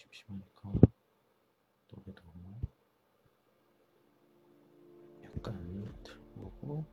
[0.00, 0.72] 심심하니까
[1.88, 2.22] 노래도
[5.24, 6.86] 약간 들어보고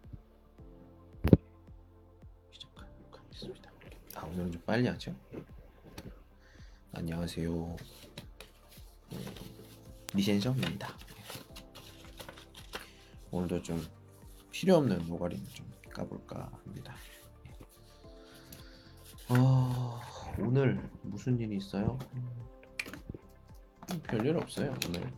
[2.52, 3.72] 시작하도록 하겠습니다.
[4.16, 5.16] 아 오늘은 좀 빨리 하죠.
[6.92, 7.78] 안녕하세요.
[10.14, 10.90] 리先生입니다.
[13.32, 13.82] 오늘도 좀
[14.52, 16.96] 필요 없는 노가리를 좀 까볼까 합니다.
[19.30, 20.02] 어,
[20.40, 21.98] 오늘 무슨 일이 있어요?
[23.92, 24.74] 음, 별일 없어요.
[24.88, 25.12] 오늘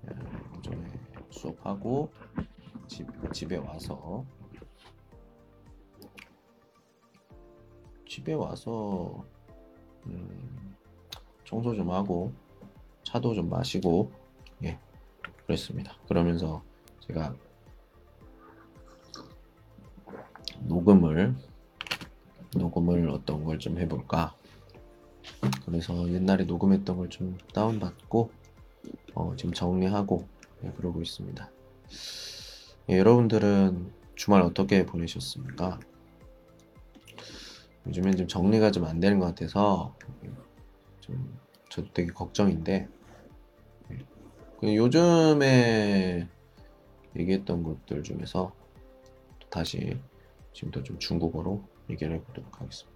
[0.00, 0.86] 그냥 오전에
[1.30, 2.12] 수업하고
[2.88, 4.24] 집, 집에 와서
[8.08, 9.24] 집에 와서
[10.06, 10.76] 음,
[11.44, 12.32] 청소 좀 하고
[13.04, 14.10] 차도 좀 마시고
[14.64, 14.78] 예
[15.46, 15.96] 그랬습니다.
[16.08, 16.62] 그러면서
[17.00, 17.34] 제가
[20.60, 21.34] 녹음을
[22.56, 24.34] 녹음을 어떤 걸 좀 해볼까
[25.66, 28.30] 그래서 옛날에 녹음했던 걸 좀 다운받고
[29.14, 30.26] 어, 지금 정리하고
[30.64, 31.50] 예, 그러고 있습니다.
[32.90, 35.78] 예, 여러분들은 주말 어떻게 보내셨습니까?
[37.86, 39.94] 요즘엔 좀 정리가 좀 안 되는 것 같아서
[41.00, 41.38] 좀
[41.70, 42.88] 저도 되게 걱정인데
[43.92, 43.98] 예,
[44.60, 46.28] 그 요즘에
[47.16, 48.52] 얘기했던 것들 중에서
[49.50, 49.98] 다시
[50.52, 52.95] 지금도 좀 중국어로 얘기를 해보도록 하겠습니다.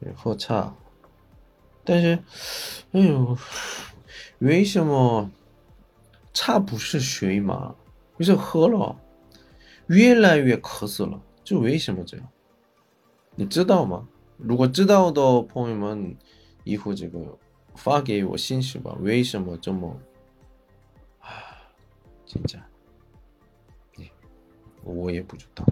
[0.00, 0.74] 然喝差，
[1.84, 2.18] 但是，
[2.92, 3.36] 哎呦，
[4.38, 5.30] 为什么
[6.32, 7.74] 差不是水嘛？
[8.16, 8.98] 不是喝了
[9.86, 12.28] 越来越渴死了，就为什么这样？
[13.34, 14.08] 你知道吗？
[14.36, 16.16] 如果知道的朋友们，
[16.64, 17.18] 以后这个
[17.74, 18.96] 发给我信息吧。
[19.00, 19.98] 为什么这么
[21.20, 21.28] 啊？
[22.24, 22.58] 真的，
[24.82, 25.64] 我也不知道。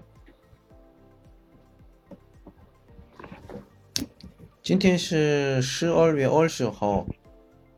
[4.68, 7.06] 今天是十二月二十号，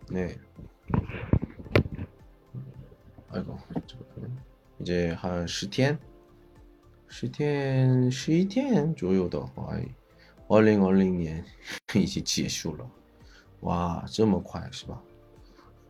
[0.08, 0.36] 네.
[3.30, 4.30] 아이고, 잠깐만요.
[4.80, 5.98] 이제 한 10天,
[7.10, 9.76] 10天, 11天左右的话，
[10.48, 11.44] 二零二零年
[11.94, 12.88] 已经结束了，
[13.60, 15.02] 哇，这么快是吧？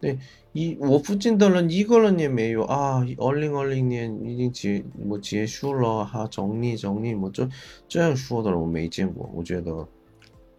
[0.01, 0.19] 对，
[0.53, 7.49] 一我附近的人一个人也没有啊，二零二零年已经结我结束了，哈，整理整理，我这
[7.87, 9.87] 这样说的人我没见过，我觉得。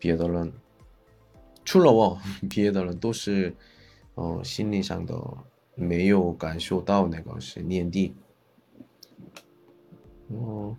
[0.02, 0.52] 别的人，
[1.64, 2.20] 除了我，
[2.50, 3.54] 别的人都是，
[4.16, 5.16] 哦、呃，心理上的
[5.76, 8.12] 没有感受到那个是年底。
[10.26, 10.76] 哦，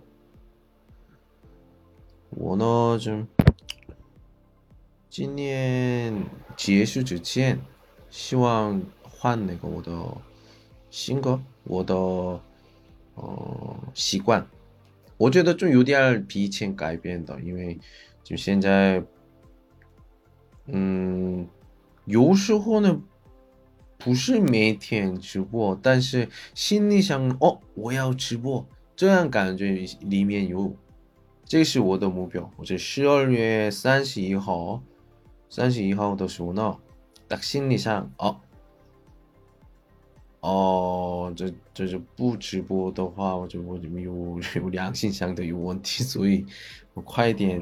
[2.31, 3.25] 我呢，就
[5.09, 6.13] 今年
[6.57, 7.57] 结束之前，
[8.09, 10.17] 希望换那个我的
[10.89, 14.45] 性格，我的呃习惯。
[15.15, 17.79] 我觉得就有点比以前改变的，因为
[18.23, 19.03] 就现在。
[20.65, 21.45] 嗯，
[22.05, 23.01] 有时候呢，
[23.97, 30.73] 不是每天直播，但是心里想哦，我要直播，这样感觉里面有，
[31.43, 32.49] 这是我的目标。
[32.55, 34.81] 我是十二月三十一号，
[35.49, 36.77] 三十一号的时候呢，
[37.27, 38.39] 打心理上哦，
[40.39, 46.45] 哦，这这就不直播的话，我就我就有有良心上的有问题，所以
[46.93, 47.61] 我快点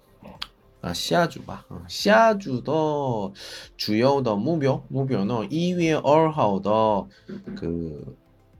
[0.81, 2.71] 啊，下主吧，啊，下主的
[3.77, 6.71] 主要的目标目标呢，一月二号的
[7.55, 8.15] 个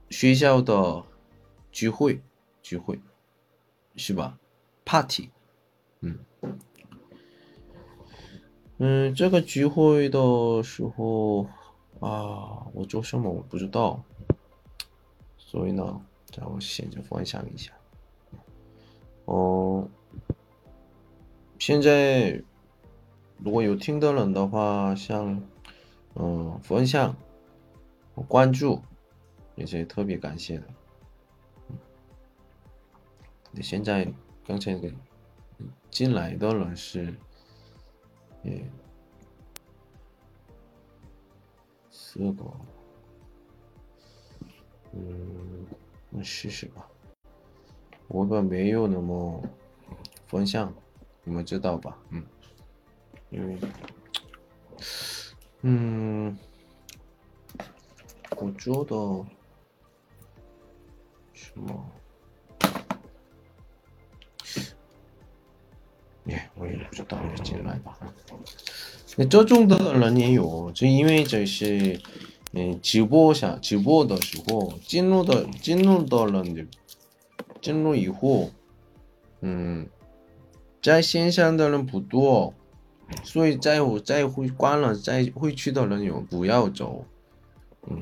[0.08, 1.04] 学校的
[1.72, 2.22] 聚会
[2.62, 3.00] 聚会
[3.96, 4.38] 是吧
[4.84, 5.30] ？Party，
[6.00, 6.18] 嗯
[8.78, 11.48] 嗯，这个聚会的时候
[11.98, 14.02] 啊，我做什么我不知道，
[15.36, 16.00] 所以呢，
[16.36, 17.72] 让我先着分享一下，
[21.64, 22.42] 现在
[23.38, 25.40] 如果有听的人的话，像
[26.16, 27.14] 嗯分享
[28.26, 28.82] 关注，
[29.54, 30.64] 也是特别感谢的。
[33.52, 34.12] 你现在
[34.44, 34.92] 刚才那个
[35.88, 37.14] 进来的人是，
[38.42, 38.68] 也
[41.92, 42.44] 四个，
[44.94, 45.64] 嗯，
[46.10, 46.88] 那试试吧。
[48.08, 49.40] 我们没有那么
[50.26, 50.74] 分享，
[51.23, 51.97] 你们知道吧？
[52.11, 52.23] 嗯，
[53.29, 53.57] 因为，
[55.61, 56.37] 嗯，
[58.37, 59.25] 我觉得
[61.33, 61.91] 什么？
[66.25, 67.97] 耶，我也不知道，就进来吧。
[69.15, 71.99] 那这种的人也有，就因为这是，
[72.51, 76.63] 嗯，直播下直播的时候进入的进入的人就
[77.61, 78.51] 进入以后，
[79.41, 79.87] 嗯，
[80.82, 82.52] 在线上的人不多，
[83.22, 87.06] 所以在我在会关了在会去的人有不要走，
[87.88, 88.00] 嗯，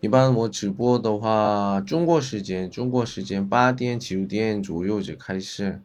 [0.00, 5.80] 一般我直播的话，中国时间中国时间八点九点左右就开始。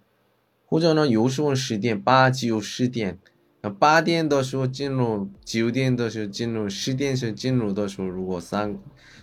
[0.66, 3.20] 或者呢，有时候十点八九十点，
[3.62, 8.80] 那八点的时候进入，九点的时候进入，十点时进入的时候，如果三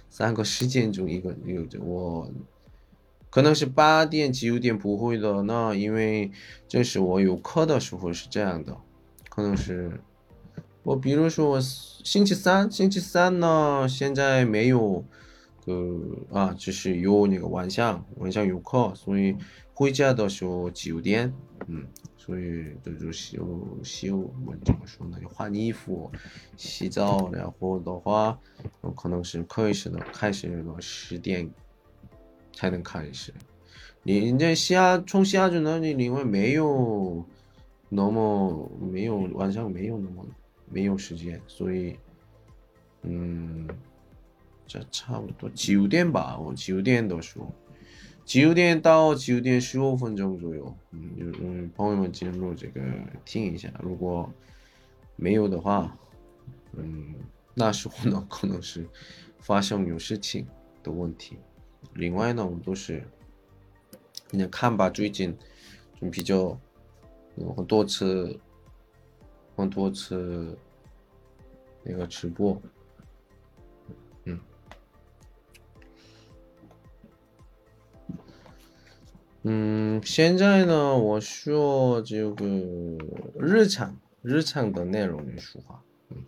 [0.09, 2.31] 三个时间中一个有我，
[3.31, 6.31] 可能是八点九点不会的，那因为
[6.69, 8.77] 这是我有课的时候是这样的，
[9.29, 10.01] 可能是
[10.83, 15.05] 我比如说星期三星期三呢，现在没有，
[15.65, 16.01] 呃
[16.33, 19.37] 啊，就是有那个晚上晚上有课，所以。
[19.73, 21.33] 回家的时候九点，
[21.67, 25.17] 嗯，所以这就休休，我怎么说呢？
[25.19, 26.13] 就换衣服、
[26.55, 28.39] 洗澡，然后的话，
[28.95, 31.51] 可能是开始的，开始的十点
[32.61, 33.33] 才能开始。
[34.03, 37.25] 你这下从下周那里，你会没有
[37.89, 40.27] 那么没有晚上没有那么
[40.69, 41.97] 没有时间，所以，
[43.01, 43.67] 嗯，
[44.67, 47.51] 这差不多九点吧，我九点的时候。
[48.27, 52.83] 九点到九点十五分钟左右，嗯，嗯，朋友们进入这个
[53.25, 54.31] 听一下，如果
[55.17, 55.97] 没有的话，
[56.77, 57.15] 嗯，
[57.55, 58.87] 那时候呢可能是
[59.39, 60.47] 发生有事情
[60.83, 61.39] 的问题。
[61.94, 63.04] 另外呢，我们都是
[64.32, 65.38] 你看吧，最近
[66.00, 66.60] 就比较
[67.36, 68.40] 有很多次
[69.56, 70.58] 很多次
[71.84, 72.62] 那个直播。
[79.48, 82.46] 嗯，现在呢，我说这个
[83.40, 86.26] 日常日常的内容的说话，嗯，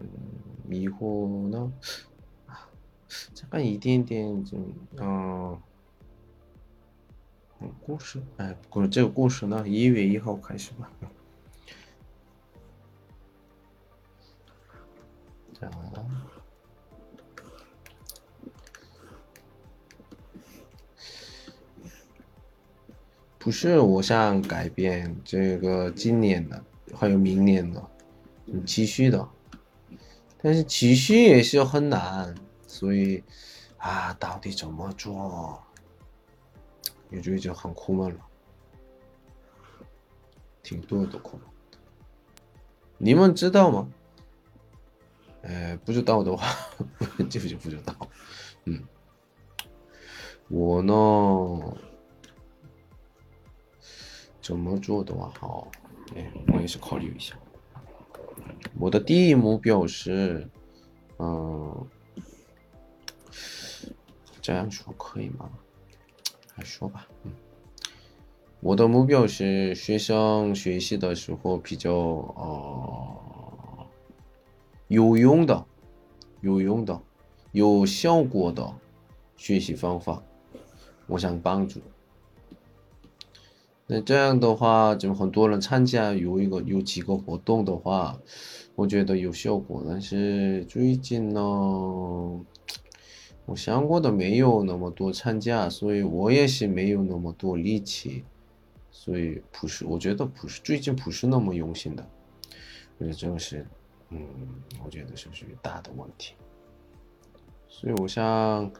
[0.00, 0.06] 嗯，
[0.68, 1.72] 以后呢，啊，
[3.39, 4.57] 这个一点点就，
[4.97, 5.57] 嗯，
[7.79, 10.91] 故事，哎，故这个故事呢，一月一号开始吧，
[23.37, 26.61] 不是我想改变这个今年的，
[26.93, 27.81] 还有明年的，
[28.65, 29.29] 继续的，
[30.41, 32.35] 但是继续也是很难，
[32.79, 33.21] 所以
[33.77, 35.61] 啊，到底怎么做，
[37.09, 38.19] 也就已经很苦闷了，
[40.63, 41.45] 挺多的苦闷。
[42.97, 43.89] 你们知道吗？
[45.41, 46.47] 呃，不知道的话，
[47.29, 47.93] 就就不知道。
[48.63, 48.81] 嗯，
[50.47, 51.77] 我呢。
[54.41, 55.69] 怎么做的话好？
[56.15, 57.37] 哎，我也是考虑一下。
[58.79, 60.49] 我的第一目标是，
[61.17, 61.87] 嗯，
[64.49, 65.47] 这样说可以吗？
[66.55, 67.31] 还说吧，嗯，
[68.61, 73.87] 我的目标是学生学习的时候比较呃
[74.87, 75.63] 有用的、
[76.41, 76.99] 有用的、
[77.51, 78.73] 有效果的
[79.37, 80.19] 学习方法，
[81.05, 81.79] 我想帮助。
[83.85, 88.19] 那这样的话，就很多人参加有一个有几个活动的话，
[88.73, 89.83] 我觉得有效果。
[89.87, 91.39] 但是最近呢，
[93.49, 98.23] 我想过的没有那么多参加，所以我也是没有那么多力气，
[98.91, 102.07] 所以不是，我觉得不是最近不是那么用心的，
[102.99, 103.65] 我觉得这个是，
[104.09, 104.23] 嗯，
[104.85, 106.35] 我觉得是属于大的问题。
[107.67, 108.71] 所以我想，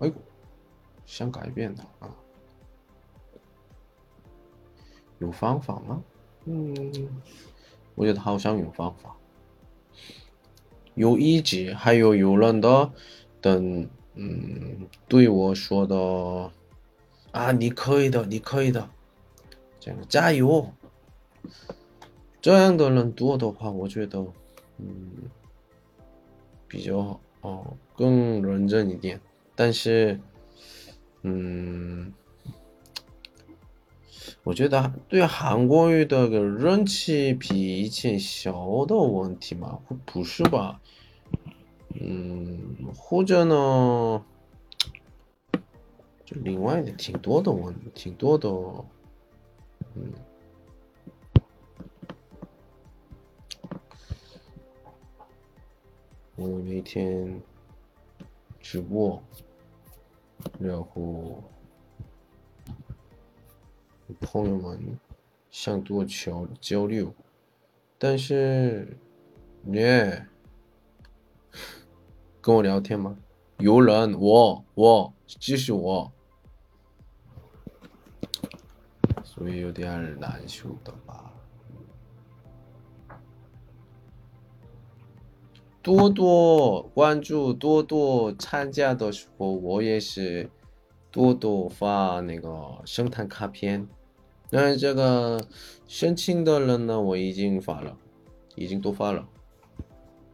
[0.00, 0.12] 哎，
[1.06, 2.14] 想改变的啊。
[5.20, 6.02] 有方法吗？
[6.44, 6.76] 嗯，
[7.94, 9.16] 我觉得好像有方法，
[10.95, 12.91] 有意志，还有有人的
[13.39, 16.51] 等，嗯，对我说的
[17.31, 18.89] 啊，你可以的，你可以的，
[19.79, 20.73] 这样加油，
[22.41, 24.25] 这样的人多的话，我觉得，
[24.79, 25.29] 嗯，
[26.67, 29.21] 比较哦更认真一点。
[29.55, 30.19] 但是，
[31.21, 32.13] 嗯，
[34.43, 40.79] 我觉得对韩国语的个人气比以前小的问题嘛，不不是吧？
[41.94, 44.24] 嗯，或者呢，
[46.24, 48.48] 就另外的挺多的问，挺多的，
[49.94, 50.12] 嗯。
[56.34, 57.40] 我每天
[58.58, 59.22] 直播，
[60.58, 61.44] 然后
[64.18, 64.98] 朋友们
[65.50, 67.14] 想多交交流，
[67.96, 68.96] 但是
[69.60, 69.78] 你
[72.41, 73.17] 跟我聊天吗？
[73.59, 76.11] 有人，我我就是我，
[79.23, 81.33] 所以有点难受的吧。
[85.81, 90.49] 多多关注，多多参加的时候，我也是
[91.09, 93.87] 多多发那个生态卡片。
[94.49, 95.41] 那这个
[95.87, 97.97] 申请的人呢，我已经发了，
[98.55, 99.27] 已经都发了。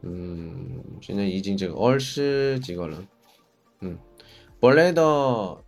[0.01, 3.07] 嗯，现在已经这个二十几个人，
[3.81, 3.97] 嗯，
[4.57, 5.61] 本来到，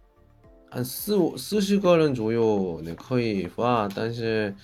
[0.70, 4.56] 按四五四十个人左右，那可以发，但是，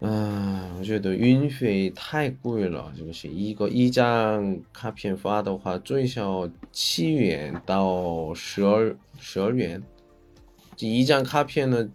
[0.00, 3.68] 嗯，我觉得运费太贵了，这个是一个。
[3.68, 9.80] 一张卡片发的话，最少七元到十二十二元，
[10.78, 11.88] 一张卡片呢，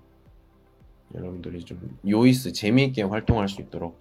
[1.13, 3.99] 여러분들이 좀 요이스 재미있게 활동할 수 있도록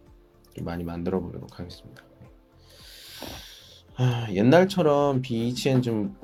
[0.54, 2.02] 좀 많이 만들어 보도록 하겠습니다.
[3.96, 6.16] 아, 옛날처럼 B2N 좀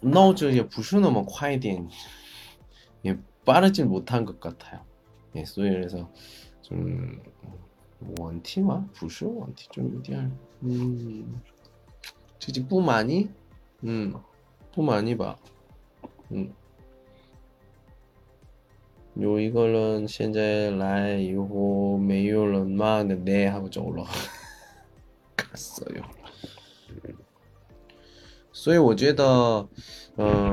[0.00, 1.90] 너즈 부수는 콰이딘 예,
[3.44, 4.84] 빠르진 못한 것 같아요.
[5.34, 6.10] 예, 소위에서
[6.62, 7.20] 좀
[8.18, 10.30] 원티와 부수 원티 좀 이디알
[10.62, 11.42] 음,
[12.38, 13.28] 지지 뿌많이
[13.84, 14.14] 음.
[14.72, 15.38] 不满意吧？
[16.28, 16.52] 嗯，
[19.14, 24.04] 有一个人现在来以后没有人骂的呢，他不走了，
[25.34, 26.02] 卡死哟！
[28.52, 29.66] 所以我觉得，
[30.16, 30.52] 嗯，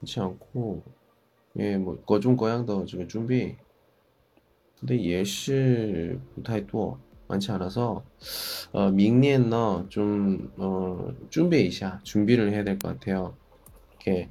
[0.00, 0.82] 그렇지 않고
[1.58, 3.56] 예, 뭐各种各样的这个 준비
[4.78, 8.02] 근데 也是不太多 많지 않아서
[8.72, 13.36] 어,明年呢 좀 어, 준비一下 준비를 해야 될 것 같아요.
[13.92, 14.28] 이렇게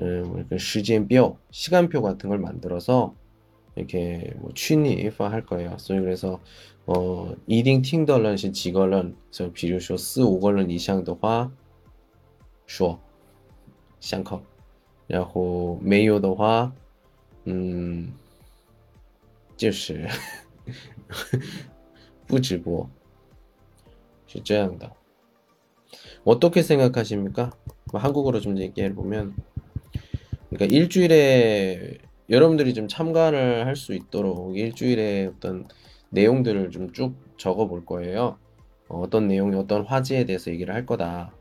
[0.00, 3.14] 음, 시간표 시간표 같은 걸 만들어서
[3.76, 6.40] 이렇게 뭐 취입 할 거예요.所以 그래서
[6.86, 11.52] 어, 一定听的人是几个人，就比如说四五个人以上的话
[12.66, 12.98] 说，
[14.00, 14.40] 相口，
[15.06, 16.72] 然后没有的话，
[17.44, 18.12] 嗯，
[19.56, 20.08] 就是
[22.26, 22.88] 不直播
[24.26, 24.90] 是这样的
[26.24, 27.50] 어떻게 생각하십니까?
[27.92, 29.34] 뭐 한국어로 좀 얘기해 보면
[30.50, 35.66] 그러니까 일주일에 여러분들이 좀 참가를 할 수 있도록 일주일에 어떤
[36.10, 38.38] 내용들을 좀 쭉 적어 볼 거예요.
[38.88, 41.32] 어, 떤 내용이 어떤 화제에 대해서 얘기를 할 거다.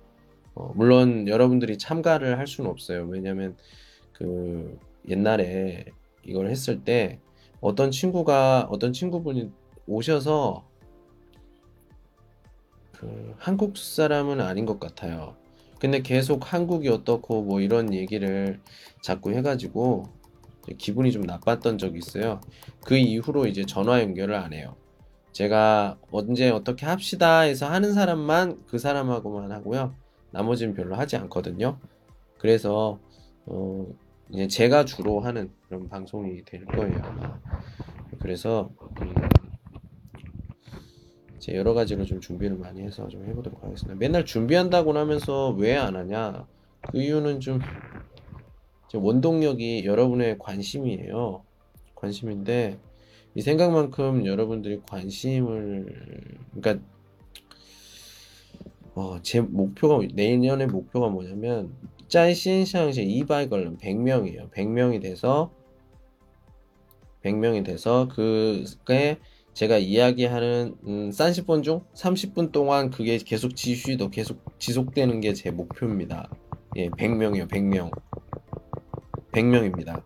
[0.55, 3.07] 어, 물론 여러분들이 참가를 할 수는 없어요.
[3.07, 3.57] 왜냐면
[4.13, 5.87] 그 옛날에
[6.25, 7.21] 이걸 했을 때
[7.61, 9.51] 어떤 친구가 어떤 친구분이
[9.87, 10.65] 오셔서
[12.93, 15.37] 그 한국 사람은 아닌 것 같아요.
[15.79, 18.61] 근데 계속 한국이 어떻고 뭐 이런 얘기를
[19.03, 20.05] 자꾸 해가지고
[20.79, 22.41] 기분이 좀 나빴던 적이 있어요.
[22.87, 24.77] 그 이후로 이제 전화 연결을 안 해요.
[25.33, 29.95] 제가 언제 어떻게 합시다 해서 하는 사람만 그 사람하고만 하고요.
[30.35, 31.79] 나머지는 별로 하지 않거든요.
[32.39, 32.99] 그래서
[33.47, 33.87] 어
[34.31, 37.39] 이제 제가 주로 하는 그런 방송이 될 거예요 아마.
[38.19, 39.15] 그래서 음
[41.37, 43.97] 이제 여러 가지로 좀 준비를 많이 해서 좀 해보도록 하겠습니다.
[43.99, 46.47] 맨날 준비한다고 하면서 왜 안 하냐?
[46.91, 47.61] 그 이유는 좀
[48.93, 51.43] 원동력이 여러분의 관심이에요.
[51.95, 52.79] 관심인데
[53.37, 56.85] 이 생각만큼 여러분들이 관심을 그러니까
[58.95, 61.75] 어, 제 목표가 내년의 목표가 뭐냐면
[62.09, 64.51] 짜이 신샹시 이바이 걸름 100명이에요.
[64.53, 65.53] 100명이 돼서
[67.25, 69.19] 100명이 돼서 그게
[69.55, 76.31] 제가 이야기하는 음, 30분 중 30분 동안 그게 계속 지휘도 계속 지속되는 게 제 목표입니다.
[76.77, 77.49] 예, 100명이요.
[77.49, 77.91] 100명.
[79.33, 80.03] 100명입니다.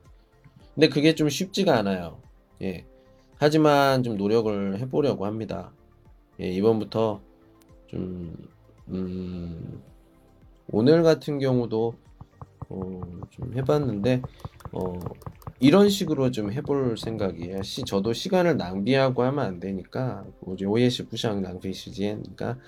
[0.74, 2.20] 근데 그게 좀 쉽지가 않아요.
[2.62, 2.84] 예.
[3.36, 5.72] 하지만 좀 노력을 해보려고 합니다.
[6.40, 7.20] 예, 이번부터
[7.88, 8.36] 좀
[8.90, 9.82] 음,
[10.70, 11.94] 오늘 같은 경우도,
[12.70, 14.22] 어, 좀 해봤는데,
[14.72, 14.98] 어,
[15.60, 17.62] 이런 식으로 좀 해볼 생각이에요.
[17.62, 22.58] 시, 저도 시간을 낭비하고 하면 안 되니까, 뭐지, 오예시 부상 낭비 시간이니까,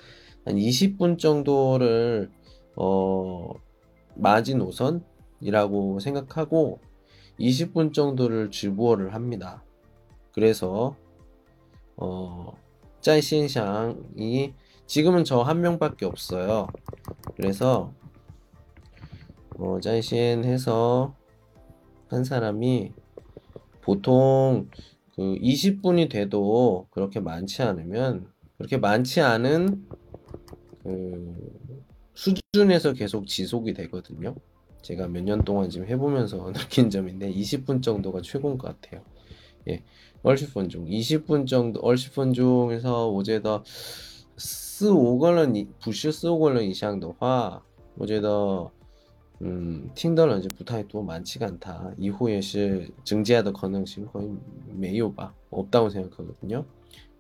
[0.45, 2.31] 한 20분 정도를,
[2.77, 3.53] 어,
[4.17, 6.81] 마지노선이라고 생각하고,
[7.39, 9.63] 20분 정도를 주보를 합니다.
[10.33, 10.97] 그래서,
[11.97, 12.53] 어,
[13.01, 14.53] 짤신샹이
[14.91, 16.67] 지금은 저 한 명밖에 없어요.
[17.37, 17.93] 그래서
[19.57, 21.15] 어, 자이신 해서
[22.09, 22.93] 한 사람이
[23.83, 24.69] 보통
[25.15, 28.27] 그 20분이 돼도 그렇게 많지 않으면
[28.59, 29.87] 그렇게 많지 않은
[30.83, 31.37] 그
[32.15, 34.35] 수준에서 계속 지속이 되거든요.
[34.83, 39.05] 제가 몇 년 동안 지금 해보면서 느낀 점인데 20분 정도가 최고인 것 같아요.
[39.69, 39.85] 예,
[40.25, 43.63] 10분 중 20분 정도 10분 중에서 어제다
[44.80, 47.62] 四五个人你不是四五个人以上的话
[47.98, 48.72] 我觉得
[49.42, 51.92] 嗯，听的人就不太多， 많지가 않다.
[51.98, 54.30] 이후에 시 증지하의 가능성 거의
[54.74, 55.34] 没有吧.
[55.50, 56.64] 없다고 생각하거든요.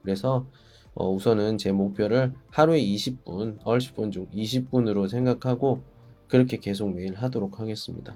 [0.01, 0.45] 그래서
[0.93, 5.81] 어, 우선은 제 목표를 하루에 20분, 20분 중 20분으로 생각하고
[6.29, 8.15] 그렇게 계속 매일 하도록 하겠습니다.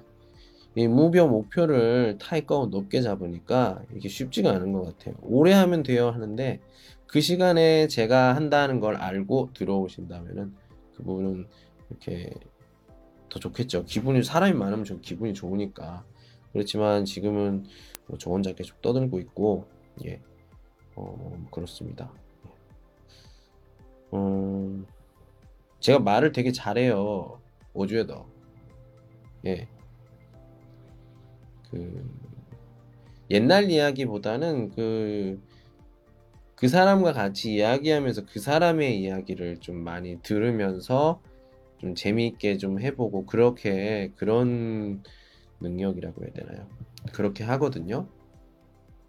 [0.76, 5.14] 이 무뼈 목표를 타이거 높게 잡으니까 이게 쉽지가 않은 것 같아요.
[5.20, 6.60] 오래 하면 돼요 하는데
[7.07, 10.53] 그 시간에 제가 한다는 걸 알고 들어오신다면은
[10.95, 11.47] 그 부분은
[11.89, 12.31] 이렇게
[13.29, 13.85] 더 좋겠죠.
[13.85, 16.05] 기분이 사람이 많으면 좀 기분이 좋으니까.
[16.53, 17.65] 그렇지만 지금은
[18.07, 19.67] 뭐 저 혼자 계속 떠들고 있고
[20.05, 20.21] 예,
[20.95, 22.11] 어, 그렇습니다.
[24.11, 24.83] 어,
[25.79, 27.41] 제가 말을 되게 잘해요.
[27.73, 28.25] 오주에더.
[29.47, 29.67] 예.
[31.69, 32.09] 그
[33.29, 35.41] 옛날 이야기보다는 그,
[36.55, 41.21] 그 사람과 같이 이야기하면서 그 사람의 이야기를 좀 많이 들으면서
[41.79, 45.03] 좀 재미있게 좀 해보고 그렇게 그런
[45.59, 46.67] 능력이라고 해야 되나요?
[47.11, 48.07] 그렇게 하거든요.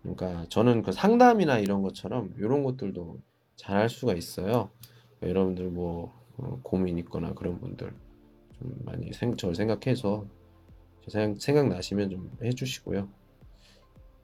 [0.03, 3.21] 그러니까 저는 그 상담이나 이런 것처럼 이런 것들도
[3.57, 4.71] 잘 할 수가 있어요.
[5.23, 7.93] 여러분들 뭐 어, 고민 있거나 그런 분들
[8.59, 10.27] 좀 많이 생, 저를 생각해서
[11.09, 13.09] 생각, 생각나시면 좀 해주시고요.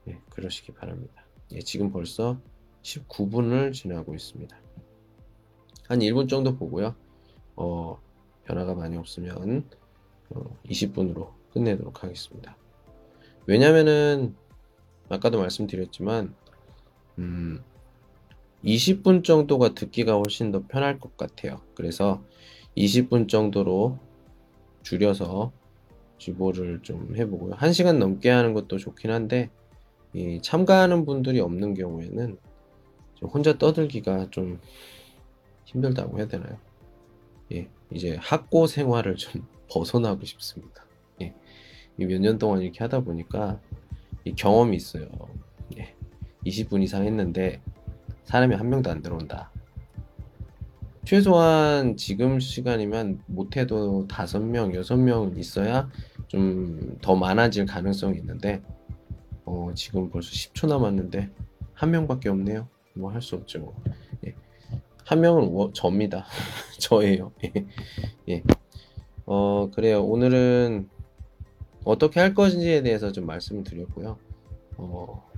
[0.09, 1.25] 예, 그러시기 바랍니다.
[1.53, 2.39] 예, 지금 벌써
[2.83, 4.55] 19분을 지나고 있습니다.
[5.87, 6.95] 한 1분 정도 보고요.
[7.55, 7.99] 어,
[8.45, 9.65] 변화가 많이 없으면
[10.29, 12.57] 어, 20분으로 끝내도록 하겠습니다.
[13.45, 14.35] 왜냐면은
[15.09, 16.33] 아까도 말씀드렸지만
[17.19, 17.63] 음,
[18.63, 21.61] 20분 정도가 듣기가 훨씬 더 편할 것 같아요.
[21.75, 22.23] 그래서
[22.77, 23.99] 20분 정도로
[24.83, 25.51] 줄여서
[26.17, 27.55] 주보를 좀 해보고요.
[27.55, 29.49] 1시간 넘게 하는 것도 좋긴 한데
[30.41, 32.37] 참가하는 분들이 없는 경우에는
[33.27, 34.59] 혼자 떠들기가 좀
[35.65, 36.57] 힘들다고 해야 되나요?
[37.53, 40.85] 예, 이제 학고 생활을 좀 벗어나고 싶습니다.
[41.21, 41.33] 예,
[41.97, 43.59] 몇 년 동안 이렇게 하다 보니까
[44.25, 45.07] 이 경험이 있어요.
[45.77, 45.95] 예,
[46.45, 47.61] 20분 이상 했는데
[48.25, 49.51] 사람이 한 명도 안 들어온다.
[51.05, 55.89] 최소한 지금 시간이면 못해도 다섯 명, 여섯 명 있어야
[56.27, 58.61] 좀 더 많아질 가능성이 있는데
[59.45, 61.29] 어, 지금 벌써 10초 남았는데
[61.73, 62.69] 한 명밖에 없네요.
[62.93, 63.73] 뭐 할 수 없죠.
[64.25, 64.35] 예.
[65.05, 66.25] 한 명은 워, 접니다.
[66.79, 67.31] 저예요.
[67.43, 67.51] 예.
[68.29, 68.43] 예.
[69.25, 70.03] 어, 그래요.
[70.03, 70.89] 오늘은
[71.85, 74.17] 어떻게 할 것인지에 대해서 좀 말씀을 드렸고요.
[74.77, 75.29] 어,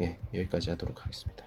[0.00, 1.44] 예, 여기까지 하도록 하겠습니다.